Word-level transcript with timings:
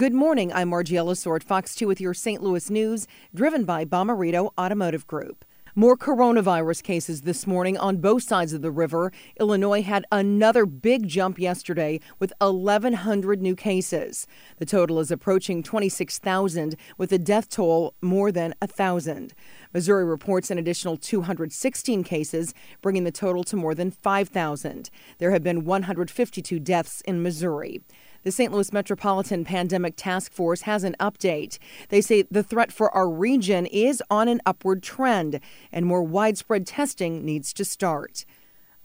Good 0.00 0.14
morning. 0.14 0.50
I'm 0.50 0.70
Margie 0.70 0.96
Ellisor, 0.96 1.42
Fox 1.42 1.74
2 1.74 1.86
with 1.86 2.00
your 2.00 2.14
St. 2.14 2.42
Louis 2.42 2.70
news, 2.70 3.06
driven 3.34 3.64
by 3.64 3.84
Bomarito 3.84 4.50
Automotive 4.56 5.06
Group. 5.06 5.44
More 5.74 5.94
coronavirus 5.94 6.82
cases 6.82 7.20
this 7.20 7.46
morning 7.46 7.76
on 7.76 7.98
both 7.98 8.22
sides 8.22 8.54
of 8.54 8.62
the 8.62 8.70
river. 8.70 9.12
Illinois 9.38 9.82
had 9.82 10.06
another 10.10 10.64
big 10.64 11.06
jump 11.06 11.38
yesterday 11.38 12.00
with 12.18 12.32
1,100 12.38 13.42
new 13.42 13.54
cases. 13.54 14.26
The 14.56 14.64
total 14.64 15.00
is 15.00 15.10
approaching 15.10 15.62
26,000, 15.62 16.76
with 16.96 17.12
a 17.12 17.18
death 17.18 17.50
toll 17.50 17.94
more 18.00 18.32
than 18.32 18.54
1,000. 18.62 19.34
Missouri 19.74 20.06
reports 20.06 20.50
an 20.50 20.56
additional 20.56 20.96
216 20.96 22.04
cases, 22.04 22.54
bringing 22.80 23.04
the 23.04 23.12
total 23.12 23.44
to 23.44 23.54
more 23.54 23.74
than 23.74 23.90
5,000. 23.90 24.88
There 25.18 25.30
have 25.30 25.42
been 25.42 25.66
152 25.66 26.58
deaths 26.58 27.02
in 27.02 27.22
Missouri. 27.22 27.82
The 28.22 28.30
St. 28.30 28.52
Louis 28.52 28.70
Metropolitan 28.70 29.46
Pandemic 29.46 29.94
Task 29.96 30.30
Force 30.30 30.62
has 30.62 30.84
an 30.84 30.94
update. 31.00 31.56
They 31.88 32.02
say 32.02 32.22
the 32.30 32.42
threat 32.42 32.70
for 32.70 32.90
our 32.94 33.08
region 33.08 33.64
is 33.64 34.02
on 34.10 34.28
an 34.28 34.42
upward 34.44 34.82
trend 34.82 35.40
and 35.72 35.86
more 35.86 36.02
widespread 36.02 36.66
testing 36.66 37.24
needs 37.24 37.54
to 37.54 37.64
start. 37.64 38.26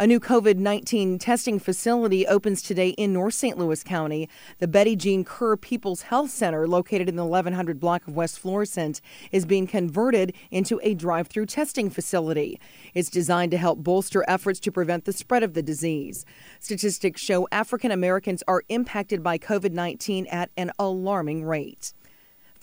A 0.00 0.08
new 0.08 0.18
COVID 0.18 0.56
19 0.56 1.20
testing 1.20 1.60
facility 1.60 2.26
opens 2.26 2.62
today 2.62 2.88
in 2.88 3.12
North 3.12 3.34
St. 3.34 3.56
Louis 3.56 3.84
County. 3.84 4.28
The 4.58 4.66
Betty 4.66 4.96
Jean 4.96 5.22
Kerr 5.24 5.56
People's 5.56 6.02
Health 6.02 6.30
Center, 6.30 6.66
located 6.66 7.08
in 7.08 7.14
the 7.14 7.24
1100 7.24 7.78
block 7.78 8.08
of 8.08 8.16
West 8.16 8.40
Florissant, 8.40 9.00
is 9.30 9.46
being 9.46 9.68
converted 9.68 10.34
into 10.50 10.80
a 10.82 10.94
drive 10.94 11.28
through 11.28 11.46
testing 11.46 11.90
facility. 11.90 12.58
It's 12.92 13.08
designed 13.08 13.52
to 13.52 13.56
help 13.56 13.84
bolster 13.84 14.24
efforts 14.26 14.58
to 14.60 14.72
prevent 14.72 15.04
the 15.04 15.12
spread 15.12 15.44
of 15.44 15.54
the 15.54 15.62
disease. 15.62 16.26
Statistics 16.58 17.20
show 17.20 17.46
African 17.52 17.92
Americans 17.92 18.42
are 18.48 18.64
impacted 18.68 19.22
by 19.22 19.38
COVID 19.38 19.70
19 19.70 20.26
at 20.26 20.50
an 20.56 20.72
alarming 20.76 21.44
rate. 21.44 21.94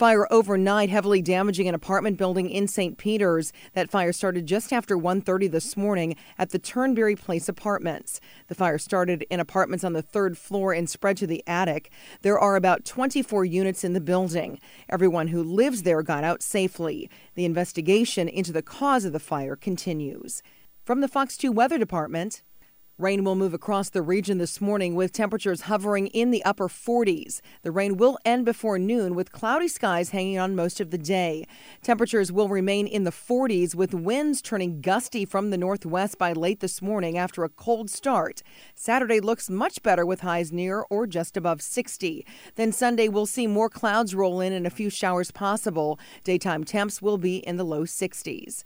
Fire 0.02 0.26
overnight 0.32 0.90
heavily 0.90 1.22
damaging 1.22 1.68
an 1.68 1.76
apartment 1.76 2.18
building 2.18 2.50
in 2.50 2.68
St. 2.68 2.98
Peters. 2.98 3.54
That 3.74 3.92
fire 3.92 4.12
started 4.12 4.48
just 4.48 4.74
after 4.74 4.98
1:30 4.98 5.48
this 5.48 5.78
morning 5.78 6.16
at 6.40 6.50
the 6.50 6.58
Turnberry 6.58 7.16
Place 7.16 7.48
apartments. 7.48 8.20
The 8.48 8.56
fire 8.56 8.80
started 8.80 9.28
in 9.30 9.40
apartments 9.40 9.84
on 9.84 9.94
the 9.94 10.02
3rd 10.02 10.40
floor 10.40 10.74
and 10.74 10.90
spread 10.90 11.18
to 11.18 11.28
the 11.28 11.44
attic. 11.46 11.92
There 12.24 12.40
are 12.40 12.56
about 12.56 12.84
24 12.84 13.46
units 13.46 13.84
in 13.84 13.94
the 13.94 14.02
building. 14.02 14.60
Everyone 14.90 15.28
who 15.28 15.44
lives 15.44 15.84
there 15.84 16.02
got 16.02 16.24
out 16.24 16.42
safely. 16.42 17.08
The 17.36 17.46
investigation 17.46 18.28
into 18.28 18.52
the 18.52 18.64
cause 18.64 19.06
of 19.06 19.14
the 19.14 19.20
fire 19.20 19.56
continues. 19.56 20.42
From 20.84 21.02
the 21.02 21.08
Fox 21.08 21.38
2 21.38 21.52
Weather 21.52 21.78
Department, 21.78 22.42
Rain 23.02 23.24
will 23.24 23.34
move 23.34 23.56
across 23.56 23.90
the 23.90 24.04
region 24.04 24.38
this 24.38 24.62
morning 24.62 24.94
with 24.94 25.12
temperatures 25.12 25.62
hovering 25.62 26.06
in 26.10 26.30
the 26.30 26.46
upper 26.46 26.68
40s. 26.68 27.42
The 27.64 27.72
rain 27.72 27.98
will 27.98 28.20
end 28.24 28.46
before 28.46 28.78
noon 28.78 29.16
with 29.16 29.32
cloudy 29.32 29.70
skies 29.70 30.12
hanging 30.12 30.38
on 30.38 30.56
most 30.56 30.80
of 30.80 30.92
the 30.92 31.00
day. 31.00 31.48
Temperatures 31.82 32.32
will 32.32 32.48
remain 32.48 32.86
in 32.86 33.04
the 33.04 33.10
40s 33.10 33.74
with 33.74 33.96
winds 33.96 34.40
turning 34.40 34.82
gusty 34.82 35.26
from 35.26 35.50
the 35.50 35.58
northwest 35.58 36.20
by 36.20 36.32
late 36.32 36.60
this 36.60 36.80
morning 36.80 37.18
after 37.18 37.44
a 37.44 37.50
cold 37.50 37.90
start. 37.90 38.44
Saturday 38.76 39.20
looks 39.20 39.50
much 39.50 39.82
better 39.82 40.06
with 40.06 40.20
highs 40.20 40.52
near 40.52 40.86
or 40.92 41.08
just 41.08 41.36
above 41.36 41.64
60. 41.64 42.24
Then 42.54 42.72
Sunday 42.72 43.08
we'll 43.08 43.26
see 43.26 43.48
more 43.48 43.68
clouds 43.68 44.14
roll 44.14 44.42
in 44.42 44.54
and 44.54 44.68
a 44.68 44.70
few 44.70 44.92
showers 44.92 45.32
possible. 45.32 46.00
Daytime 46.24 46.64
temps 46.66 47.02
will 47.02 47.18
be 47.18 47.38
in 47.38 47.58
the 47.58 47.66
low 47.66 47.86
60s. 47.86 48.62